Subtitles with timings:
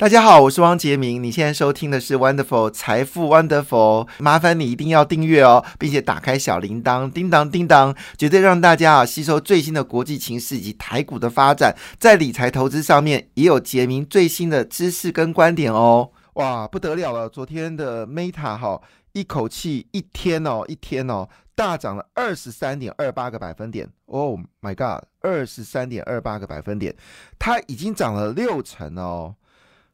[0.00, 1.22] 大家好，我是汪杰明。
[1.22, 16.10] 你现在收听的是 Wonderful 财富 Wonderful，麻烦你一定要订阅哦，并且打开小铃铛，叮当叮当，绝对让大家啊吸收最新的国际情势以及台股的发展，在理财投资上面也有杰明最新的知识跟观点哦。
[16.36, 17.28] 哇，不得了了！
[17.28, 18.80] 昨天的 Meta 哈，
[19.12, 23.86] 一口气一天哦，一天哦，大涨了二十三点二八个百分点。
[24.06, 26.96] Oh my god，二十三点二八个百分点，
[27.38, 29.34] 它已经涨了六成哦。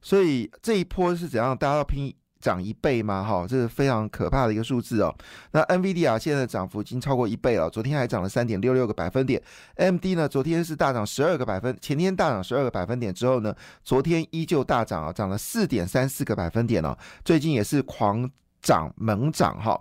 [0.06, 1.58] 所以这一波是怎样？
[1.58, 3.24] 大家要拼涨一倍吗？
[3.24, 5.12] 哈，这是非常可怕的一个数字哦。
[5.50, 9.42] 那 NVIDIA 现在的涨幅已经超过一倍了，昨天还涨了三点六六个百分点。
[9.74, 16.96] MD 呢，昨天是大涨十二个百分，前天大涨十二个百分点之后呢，昨天依旧大涨啊，涨了四点三四个百分点哦。
[17.24, 18.30] 最近也是狂
[18.62, 19.76] 涨猛涨哈。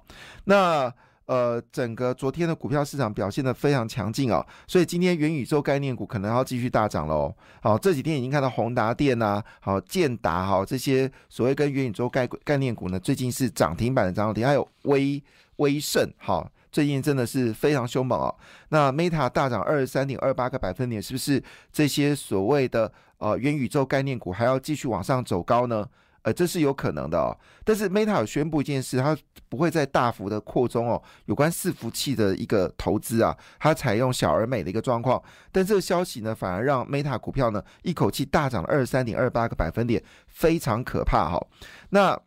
[0.45, 0.91] 那
[1.27, 7.33] 呃，整个昨天的股票市场表现的非常强劲哦，所以今天元宇宙概念股可能要继续大涨喽。
[7.61, 15.21] 好，这几天已经看到宏达电呐，好建达哈这些所谓跟元宇宙概概念股呢，最近是涨停板的涨停，还有威
[15.55, 18.35] 威盛哈，最近真的是非常凶猛哦。
[18.69, 21.41] 那 Meta 大涨二十三点二八个百分点，是不是
[21.73, 25.87] 这些所谓的呃元宇宙概念股还要继续往上走高呢？
[26.25, 27.37] 呃，这是有可能的哦。
[27.63, 29.15] 但是 Meta 有宣布一件事，它
[29.47, 35.21] 不会再大幅的扩充哦，有关伺服器的一个投资啊，它采用小而美的一个状况。
[35.51, 41.47] 但这个消息呢，反而让 Meta 股票呢一口气大涨了二十三点二八个百分点，非常可怕哈。
[41.89, 42.19] 那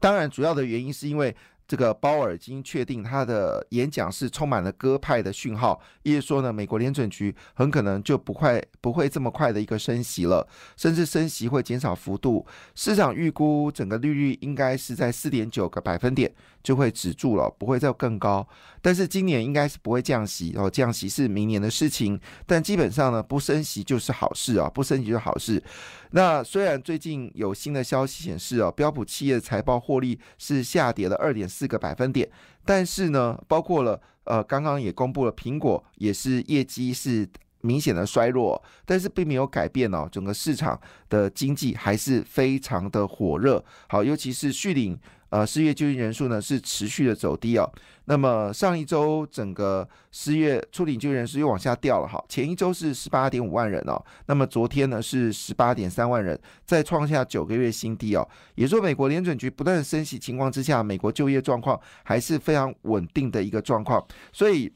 [0.00, 1.36] 当然，主要的原因是因为。
[1.68, 12.46] 这个鲍尔已经确定他的演讲是充满了鸽派的讯号，意思说呢，美国联准局很可能就不快不会这么快的一个升息了，甚至升息会减少幅度。
[12.74, 16.32] 市场预估整个利率应该是在四点九个百分点
[16.68, 18.46] 就会止住了，不会再更高。
[18.82, 22.20] 但是今年应该是不会降息哦，降息是明年的事情。
[22.44, 25.62] 但基本上呢，不升息就是好事啊，不升息就是好事。
[26.10, 32.30] 那虽然最近有新的消息显示哦，标普企业的财报获利是下跌了二点四个百分点，
[32.66, 37.26] 但是呢，包括了呃，刚刚也公布了苹果也是业绩是
[37.62, 40.78] 明显的衰弱，但是并没有改变哦，整个市场
[41.08, 43.64] 的经济还是非常的火热。
[43.88, 45.00] 好，尤其是续领。
[45.30, 47.70] 呃，失业就业人数呢是持续的走低哦。
[48.06, 52.22] 那么上一周整个失业初领就业人数又往下掉了哈。
[52.28, 58.26] 前一周是十八点五万人哦，那么昨天呢是十八点三万人，再创下九个月新低哦。
[58.54, 64.02] 也说美国联准局不断升息情况之下，美国就业状况还是非常稳定的一个状况。
[64.32, 64.72] 所以，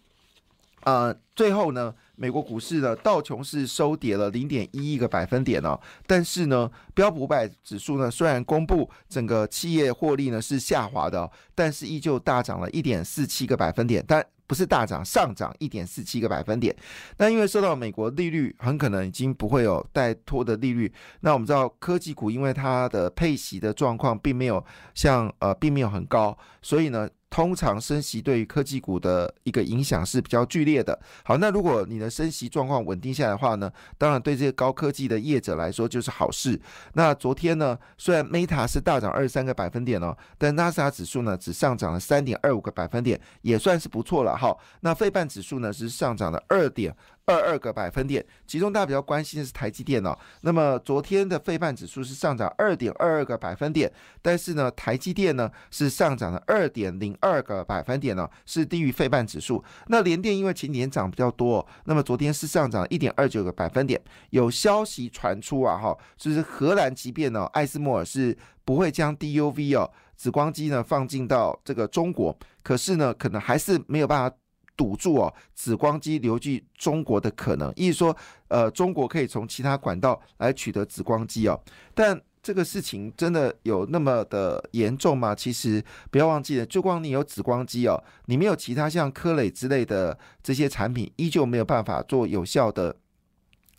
[0.84, 1.94] 呃，最后呢。
[2.14, 16.76] 美国股市的道琼是收跌了零点一一个百分点哦，但是呢，标普五百指数呢虽然公布整个企业获利呢是下滑的，但是依旧大涨了一点四七个百分点，但不是大涨，上涨一点四七个百分点。
[17.16, 24.64] 那因为受到美国利率很可能已经不会有带托的利率，那我们知道科技股因为它的配息的状况并没有
[24.94, 27.08] 像呃并没有很高，所以呢。
[27.32, 30.96] 通常升息对于科技股的一个影响是比较剧烈的。
[31.24, 36.60] 好，那如果你的升息状况稳定下来的话呢，当然对这些高科技的业者来说就是好事。
[36.92, 44.36] 那昨天呢，虽然 Meta 是大涨二十三个百分点哦，但 NASA 指数呢只上涨了三点二五个百分点，也算是不错了。
[44.36, 46.94] 哈，那费半指数呢是上涨了二点。
[47.32, 50.16] 二二个百分点，其中大家比较关心的是台积电哦。
[50.42, 59.64] 那么昨天的费半指数是上涨二点二二个百分点，但是呢，台积电呢是上涨了二点零二个百分点呢，是低于费半指数。
[59.86, 64.00] 那联电因为前年涨比较多，那么昨天是上涨一点二九个百分点。
[64.30, 74.36] 有消息传出啊，哈，就是荷兰即便呢，艾斯莫尔是不会将 DUV 哦紫光机呢放进到这个中国，可是呢，可能还是没有办法。
[74.76, 78.16] 堵住哦，紫光机流进中国的可能，意思说，
[78.48, 81.60] 呃，中国可以从其他管道来取得紫光机哦。
[81.94, 85.34] 但这个事情真的有那么的严重吗？
[85.34, 85.80] 其实
[86.10, 92.96] 不要忘记了，就光你有紫光机哦，你没有其他像科磊之类的这些产品，依旧没有办法做有效的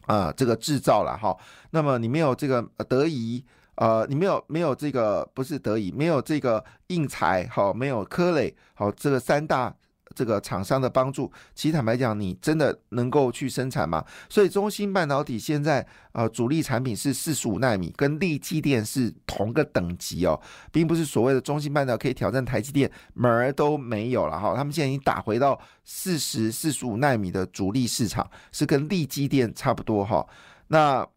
[0.05, 1.35] 啊这个制造了哈。
[1.71, 3.43] 那么你没有这个德仪，
[3.75, 9.75] 呃，你没有没有这个不是德仪，没有这个硬材好，没有科磊好，这个三大。
[10.13, 14.03] 这个厂商的帮助，其实坦白讲，你真的能够去生产吗？
[14.29, 20.39] 所以中芯半导体现在呃主力产品是四十五纳米，跟力积电是同个等级哦，
[20.71, 24.55] 并不是所谓的中芯半导体可以挑战台积电，门儿都没有了哈。
[24.55, 30.25] 他们现在已经打回到四十四十五纳米的主力市场，是跟力积电差不多哈。
[30.67, 31.07] 那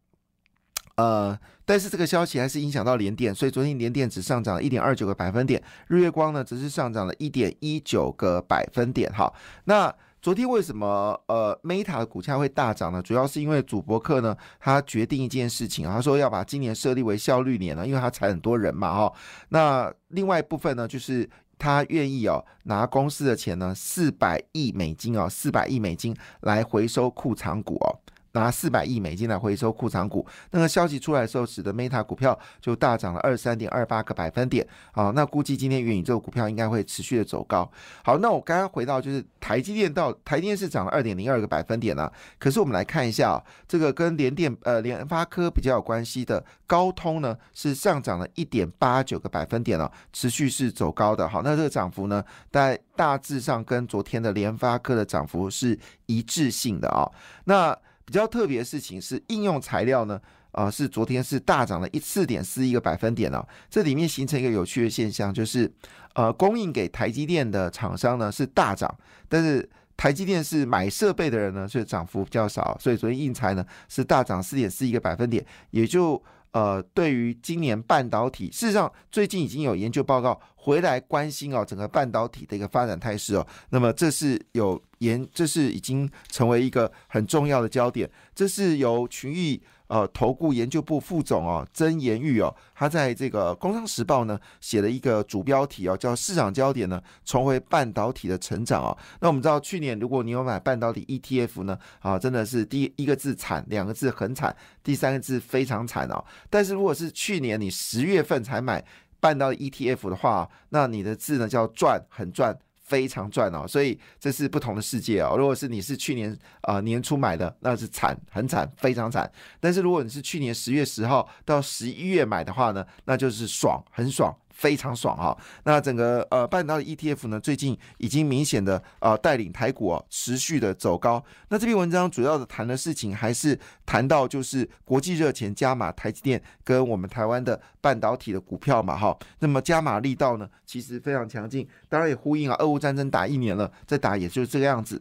[0.96, 1.38] 呃。
[1.66, 9.12] 但是这个消息还是影响到联电，所以昨天联电只上涨了一点二九个百分点，日月光呢则是上涨了一点一九个百分点。
[9.12, 9.30] 哈，
[9.64, 9.92] 那
[10.22, 13.02] 昨天为什么呃 Meta 的股价会大涨呢？
[13.02, 19.12] 主要是因为主博客呢，他决定一件事情，他说要把今年设立为效率年了，因为他裁很多人嘛，哈。
[19.48, 21.28] 那另外一部分呢，就是
[21.58, 27.98] 他愿意哦拿公司的钱呢，四百亿美金哦，四百亿美金来回收库藏股哦。
[28.40, 34.66] 拿四百亿美金来回收库藏股，那个消息出来的时候，使得 Meta 股票就大涨了二三点二八个百分点。
[34.92, 37.70] 好，那估计今天元宇宙股票应该会持续的走高。
[38.04, 42.10] 好，那我刚刚回到就是台积电到台电是涨了二点零二个百分点呢。
[42.38, 51.28] 可是我们来看一下啊这个跟联电呃联发科比较有关系的高通呢，是上涨了一点八九个百分点了，持续是走高的。
[51.28, 57.10] 好，那这个涨幅呢，在大致上跟昨天的联发科的涨幅是一致性的啊。
[57.44, 60.18] 那比较特别的事情是，应用材料呢，
[60.52, 63.46] 啊，是昨天是大涨了一四点四一个百分点哦。
[63.68, 65.70] 这里面形成一个有趣的现象，就是，
[66.14, 68.96] 呃，供应给台积电的厂商呢是大涨，
[69.28, 76.22] 但是台积电是买设备的人呢，所以涨幅比较少，所以昨天应材呢是大涨四点四一个百分点，也就。
[76.56, 83.46] 呃，对于今年半导体，事实上最近已经有研究报告回来关心哦，整个半导体的一个发展态势哦。
[83.68, 88.10] 那么这是有研，这是已经成为一个很重要的焦点。
[88.34, 89.62] 这是由群益。
[89.88, 98.96] 呃，投顾研究部副总哦，曾延玉哦，他在这个《工商时报》呢写了一个主标题哦，叫“市场焦点呢重回半导体的成长”哦。
[99.20, 106.24] 那我们知道，去年如果你有买半导体 ETF 呢，啊，真的是第一个字惨，两个字很惨，第三个字非常惨哦。
[106.50, 108.84] 但是如果是去年你十月份才买
[109.20, 112.56] 半导体 ETF 的话，那你的字呢叫赚，很赚。
[112.86, 115.36] 非常赚哦，所以这是不同的世界哦。
[115.36, 119.30] 如果是你是去年啊年初买的，那是惨，很惨，非常惨。
[119.60, 124.34] 但是如果你是去年十月十号到十一月买的话呢，那就是爽，很爽。
[124.56, 131.22] 非常爽哈，那整个呃半导体 ETF 呢，最近已经明显的呃带领台股哦持续的走高。
[131.50, 139.14] 那这篇文章主要的谈的事情还是谈到就是国际热钱加码台积电跟我们台湾的半导体的股票嘛哈。
[139.40, 144.98] 那么加码力道呢，其实非常强劲，当然也呼应啊，俄乌战争打一年了，再打也就是这个样子。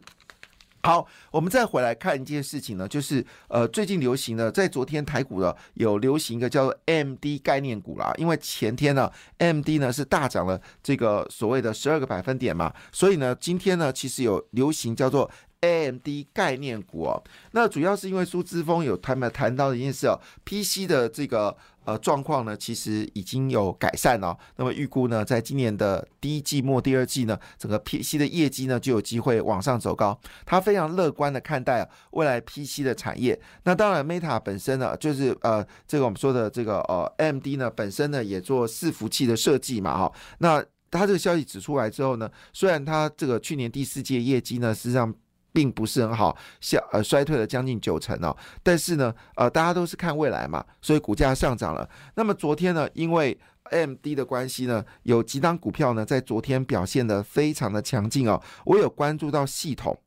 [0.86, 15.28] 好，我们再回来看一件事情呢，就是呃，最近流行的，在昨天台股的有流行一个叫做 M D 概念股啦，因为前天呢，M D 呢是大涨了这个所谓的十二个百分点嘛，所以呢，今天呢，其实有流行叫做。
[15.66, 17.22] A M D 概念股哦，
[17.52, 24.36] 那主要是因为苏之峰有他们谈到的一件事哦，P C 的这个呃状况呢，其实已经有改善了。
[24.56, 30.18] 那么预估呢，在今年的第一季末、第二季呢，整个 P C 的业绩呢就有机会往上走高。
[30.44, 33.38] 他非常乐观的看待未来 P C 的产业。
[33.64, 40.12] 那当然，Meta 本身呢，就是呃这个我们说的这个呃 A M D 呢，本身呢也做伺服器的设计嘛哈。
[40.38, 45.12] 那他这个消息指出来之后呢，虽然他这个去年第四季业绩呢，实际上
[45.56, 48.36] 并不是很好，下呃衰退了将近九成哦。
[48.62, 51.88] 但是呢，呃，大家都是看未来嘛，所以股价上涨了。
[52.14, 58.38] 那么昨天呢，因为 M D 的关系呢，有几档股票呢，在昨天表现的非常的强劲哦。
[58.66, 59.98] 我有关注到系统，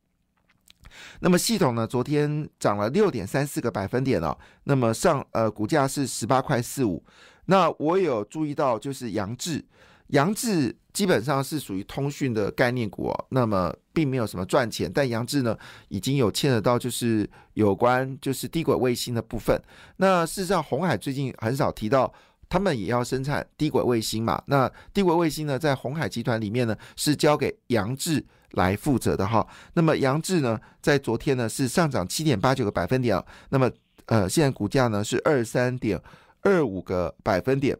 [1.21, 4.37] 那么系统呢，昨天涨了六点三四个百分点哦。
[4.65, 7.03] 那么上呃股价是十八块四五。
[7.45, 9.65] 那我有注意到就是杨志。
[10.09, 15.57] 杨志基本上是属于通讯的概念股哦，那么并没有什么赚钱，但杨志呢
[15.89, 19.61] 已经有牵扯到就是有关就是低轨卫星的部分。
[19.97, 22.13] 那事实上，红海最近很少提到
[22.47, 24.41] 他们也要生产低轨卫星嘛？
[24.45, 29.45] 那低轨卫星呢，在红海集团里面呢是交给杨志来负责的哈。
[29.73, 33.69] 那么杨志呢，在昨天呢是上涨七点八九个百分点，那么
[34.05, 36.01] 呃现在股价呢是二三点
[36.43, 37.77] 二五个百分点，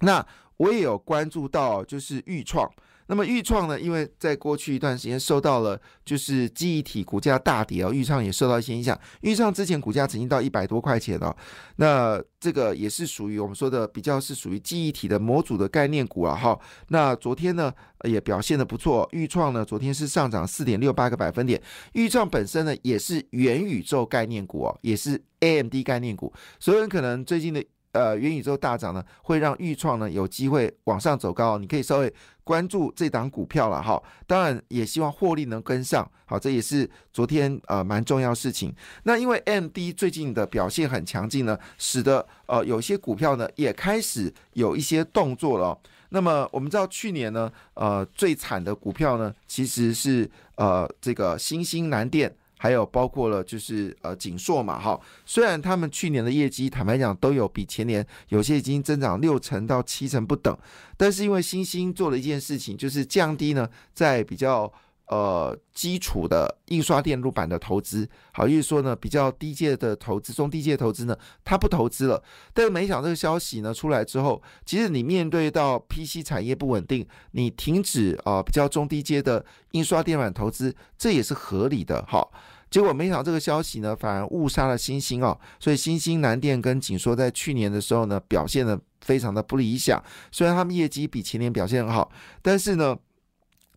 [0.00, 0.26] 那。
[0.56, 2.70] 我也有关注到，就是豫创。
[3.08, 8.98] 那么豫创呢，因为在过去一段时间受到了就是记忆体股价大跌哦，豫创也受到一些影响。
[9.20, 11.36] 豫创之前股价曾经到一百多块钱哦，
[11.76, 16.34] 那这个也是属于我们说的比较是属于记忆体的模组的概念股啊。
[16.34, 17.70] 哈，那昨天呢
[18.04, 21.60] 也表现的不错，豫创呢昨天是上涨四点六八个百分点。
[21.92, 27.62] 豫创本身呢也是元宇宙概念股哦，也是 AMD 概念股，所有人可能最近的。
[27.92, 34.02] 呃，元宇宙大涨呢，会让豫创呢有机会往上走高，你可以稍微关注这档股票了哈。
[34.26, 38.74] 当然，也希望获利能跟上，好，这也是昨天呃蛮重要事情。
[39.04, 45.78] 那因为 M D 最近的表现很强劲呢，使得呃有些股票呢也开始有一些动作了。
[46.08, 52.34] 那么我们知道去年呢，呃最惨的股票呢其实是呃这个新兴南电。
[52.62, 60.56] 还有包括了就是呃锦硕嘛哈，虽然他们去年的业绩坦白讲都有比前年有些已经增长六成到七成不等，
[60.96, 64.72] 但是因为新兴做了一件事情，就是降低呢在比较
[65.06, 71.14] 呃，基础的印刷电路板的投资，好，意思说呢，比较低阶的投资，中低阶投资呢，
[71.44, 72.22] 它不投资了。
[72.54, 82.02] 但是没想到这个消息呢出来之后，其实你面对到 PC 产业不稳定，你停止啊比较中低阶的印刷电路板投资，这也是合理的。
[82.08, 82.32] 好，
[82.72, 85.38] 结果没想到这个消息呢，反而误杀了星星哦。
[85.60, 90.02] 所以星星、南电跟锦说在去年的时候呢，表现的非常的不理想。
[90.32, 92.10] 虽然他们业绩比前年表现很好，
[92.42, 92.96] 但是呢。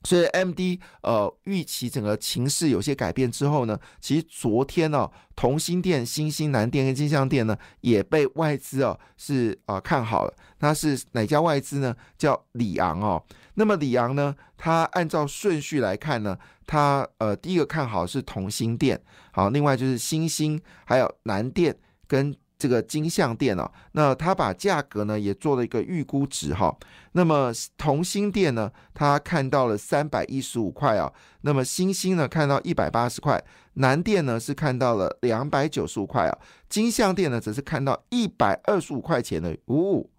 [0.06, 10.34] 所以，M D 呃预期整个情势有些改变之后呢，其实昨天呢，同心店、新兴南店跟金像店呢也被外资啊是啊看好了。
[10.60, 11.96] 那是哪家外资呢？
[12.18, 13.22] 叫里昂哦。
[13.56, 21.76] 那么里昂呢，它按照顺序来看呢，它呃第一个看好是同心店，好，另外就是新兴，还有南店
[22.08, 22.36] 跟。
[22.58, 26.74] 这个金相店哦，那他把价格呢也做了一个预估值哈。
[27.12, 31.12] 那么同心店呢，他看到了三百一十五块啊。
[31.42, 33.44] 那么新兴呢看到一百八十块，
[33.74, 36.38] 南店呢是看到了两百九十五块啊。
[36.70, 39.58] 金相店呢则是看到一百二十五块钱的。
[39.68, 40.10] 呜，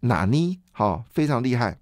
[0.00, 0.60] 哪呢？
[0.72, 1.78] 好，非常厉害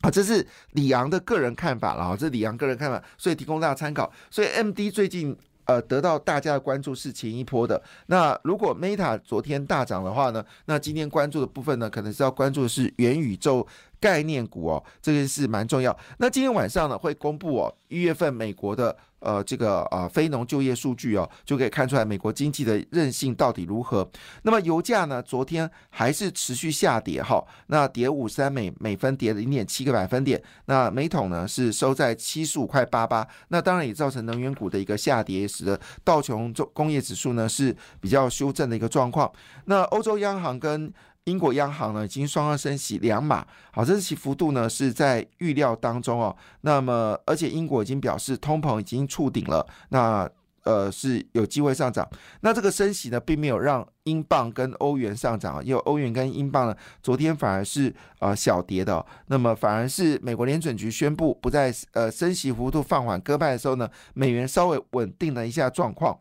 [0.00, 0.10] 啊！
[0.10, 4.12] 这是李阳的个人看法了啊，这李阳个人看法，所以提供大家参考。
[4.30, 5.38] 所以 M D 最近。
[5.70, 7.80] 呃，得到大家的关注是前一波的。
[8.06, 10.44] 那如果 Meta 昨天大涨的话呢？
[10.64, 13.64] 那今天关注的部分呢，可能是要关注的是元宇宙。
[14.00, 15.96] 概念股哦，这件事蛮重要。
[16.18, 24.08] 那今天晚上呢，会公布哦一月份美国的呃这个呃非农就业数据哦，就可以看出来美国经济的韧性到底如何。
[24.42, 30.42] 那么油价呢，昨天还是持续下跌哈，那跌五三美每分跌零点七个百分点。
[30.64, 33.26] 那每桶呢是收在七十五块八八。
[33.48, 39.30] 那当然也造成能源股的一个下跌，使得道琼工工业指数呢是比较修正的一个状况。
[39.66, 40.90] 那欧洲央行跟
[41.24, 46.34] 英国央行呢已经双双升息两码，好，这其幅度呢是在预料当中哦。
[46.62, 50.28] 那么，而且英国已经表示通膨已经触顶了，那
[50.64, 52.08] 呃是有机会上涨。
[52.40, 59.04] 那这个升息呢，并没有让英镑跟欧元上涨，因为欧元跟英镑呢昨天反而是呃小跌的。
[59.26, 66.18] 那么反而是美国联准局宣布不再呃升息幅度放缓鸽派的时候呢，美元稍微稳定了一下状况。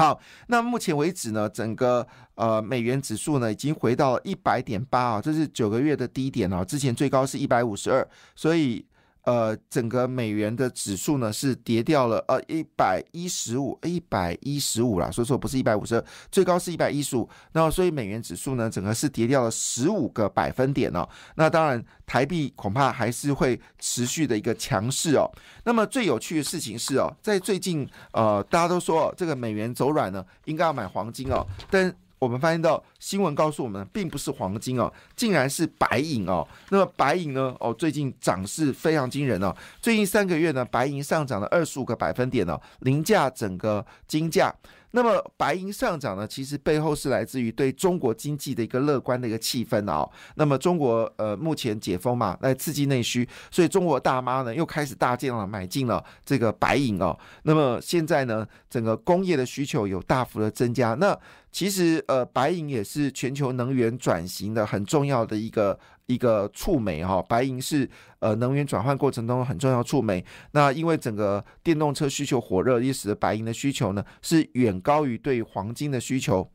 [0.00, 8.86] 好，那目前为止呢，整个呃美元指数呢已经回到了一百点八啊，这是九个月的低点哦，之前最高是一百五十二，所以。
[9.30, 21.08] 呃，整个美元的指数呢是跌掉了，呃，一百一十五，一百一十五啦，所以说不是一百五十二，最高是一百一十五，那所以美元指数呢，整个是跌掉了十五个百分点哦。
[21.36, 25.30] 那当然，台币恐怕还是会持续的一个强势哦。
[25.64, 31.94] 那么最有趣的事情是哦，在最近呃，大家都说这个美元走软呢，应该要买黄金哦，但。
[32.20, 36.46] 我们发现到新闻告诉我们，并不是黄金哦，竟然是白银哦。
[36.68, 37.56] 那么白银呢？
[37.58, 39.56] 哦，最近涨势非常惊人哦。
[39.80, 44.54] 最近三个月呢，白银上涨了二十五个百分点哦，凌驾整个金价。
[44.92, 50.10] 那么白银上涨呢，其实背后是来自于对中国经济的一个乐观的一个气氛哦。
[50.34, 57.16] 那么中国呃目前解封嘛，来刺激内需，所以中国大妈呢又开始大进了买进了这个白银哦。
[57.44, 60.94] 那么现在呢，整个工业的需求有大幅的增加。
[60.94, 61.18] 那
[61.52, 65.78] 其实呃白银也是全球能源转型的很重要的一个。
[66.10, 67.88] 一个触媒哈，白银是
[68.18, 70.24] 呃能源转换过程中很重要触媒。
[70.52, 76.50] 那因为整个电动车需求火热，也使得白银的需求呢是远高于对黄金的需求。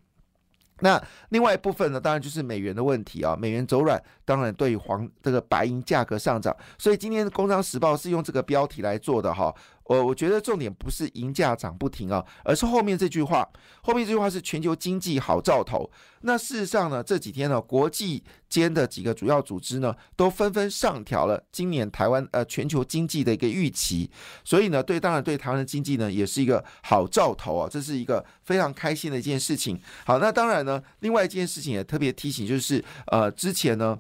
[0.82, 6.54] 那另外一部分呢，当然就是美元的问题啊，美元走软，当然对黄这个白银价格上涨。
[6.78, 9.56] 所以今天《工商时报》是用这个标题来做的哈。
[9.86, 13.48] 我我觉得重点不是银价涨不停啊，而是后面这句话。
[13.82, 15.90] 后面这句话是全球经济好兆头。
[16.22, 24.10] 那事实上呢，这几天呢，国际间的几个主要组织呢，都纷纷上调了今年台湾呃全球经济的一个预期。
[24.44, 29.80] 所以呢，对当然对台湾的经济呢，也是一个好兆头啊，这是一个非常开心的一件事情。
[30.06, 34.00] 好，那当然呢，另外一件事情也特别提醒，就是呃之前呢。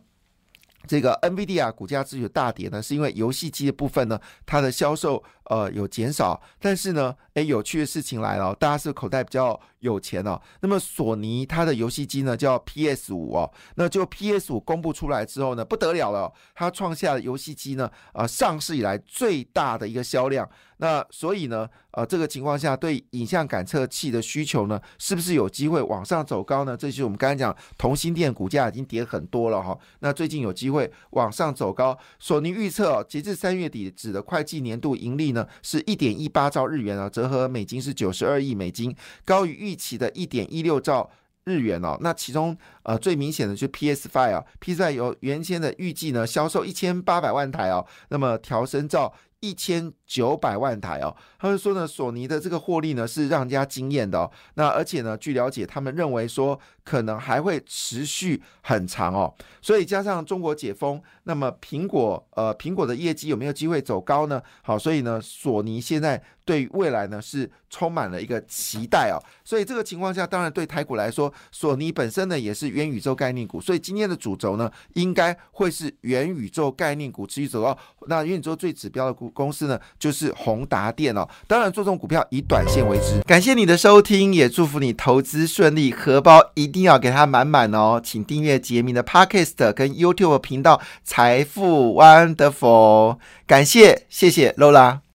[0.87, 6.41] 这个 NVIDIA 股价之所以大跌呢，是因为游戏机的部分呢，它的销售呃有减少。
[6.59, 10.39] 但是呢，诶，有趣的事情来了，大家是口袋比较有钱哦。
[10.61, 20.49] 那么索尼它的游戏机呢叫 PS 五哦，那就 PS 五公布出来之后呢，不得了了，它创下了游戏机呢啊上市以来最大的一个销量。
[20.77, 26.75] 那所以呢，呃，这个情况下对影像感测器的需求呢，是不是有机会往上走高呢？
[26.75, 29.77] 这就是我们刚才讲，同心电股价已经跌很多了哈。
[29.99, 41.11] 那最近有机会往上走高，索尼预测截至三月底止的会计年度盈利呢，是一点一八兆日元啊，折合美金是九十二亿美金，高于预期的一点一六兆。
[41.47, 51.15] 日元哦，那其中呃最明显的就是 PS Five 啊，PS Five 由原先的预计呢销售一千八百万台哦，那么调升到一千九百万台哦。
[51.39, 54.31] 他们说呢，索尼的这个获利呢是让人家惊艳的哦。
[54.55, 59.33] 那而且呢，据了解，他们认为说可能还会持续很长哦。
[59.61, 64.41] 所以加上中国解封，那么苹果呃苹果的业绩有没有机会走高呢？
[64.63, 69.21] 好，所以呢，索尼现在对未来呢是充满了一个期待哦。
[69.43, 77.77] 所以这个情况下，当然对台股来说，索尼本身呢也是元宇宙概念股，所以今天的主轴呢应该会是元宇宙概念股持续走高。
[78.07, 81.27] 那元宇宙最指标的股公司呢就是宏达电哦。
[81.47, 83.21] 当然，做这种股票以短线为之。
[83.25, 88.01] 感谢你的收听，也祝福你投资顺利，荷包一定要给它满满哦。
[88.03, 93.17] 请订阅杰明的 Podcast 跟 YouTube 频道财富 Wonderful。
[93.47, 95.04] 感谢，谢谢 Lola。